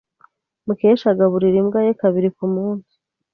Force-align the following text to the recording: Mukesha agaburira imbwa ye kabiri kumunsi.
Mukesha 0.65 1.07
agaburira 1.13 1.57
imbwa 1.61 1.79
ye 1.85 1.93
kabiri 2.01 2.29
kumunsi. 2.37 2.93